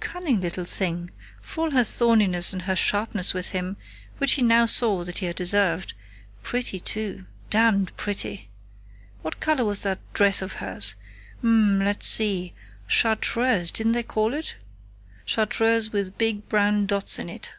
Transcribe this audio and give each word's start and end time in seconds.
Cunning 0.00 0.38
little 0.42 0.66
thing, 0.66 1.10
for 1.40 1.64
all 1.64 1.70
her 1.70 1.82
thorniness 1.82 2.52
and 2.52 2.60
her 2.60 2.76
sharpness 2.76 3.32
with 3.32 3.52
him, 3.52 3.78
which 4.18 4.32
he 4.32 4.42
now 4.42 4.66
saw 4.66 5.02
that 5.02 5.16
he 5.16 5.24
had 5.24 5.36
deserved.... 5.36 5.94
Pretty, 6.42 6.78
too.... 6.78 7.24
Damned 7.48 7.96
pretty!... 7.96 8.50
What 9.22 9.40
color 9.40 9.64
was 9.64 9.80
that 9.80 10.00
dress 10.12 10.42
of 10.42 10.52
hers?... 10.60 10.94
Ummm, 11.42 11.82
let's 11.82 12.06
see... 12.06 12.52
Chartreuse, 12.86 13.70
didn't 13.70 13.92
they 13.92 14.02
call 14.02 14.34
it? 14.34 14.56
Chartreuse 15.24 15.90
with 15.90 16.18
big 16.18 16.50
brown 16.50 16.84
dots 16.84 17.18
in 17.18 17.30
it. 17.30 17.52